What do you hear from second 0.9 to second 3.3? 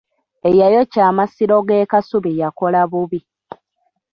amasiro g'e Kasubi yakola bubi.